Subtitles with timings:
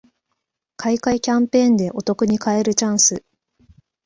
[0.77, 3.23] 買い換えキャンペーンでお得に買えるチャンス